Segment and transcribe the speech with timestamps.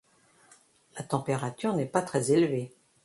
[0.97, 2.73] La température n’est pas très élevée.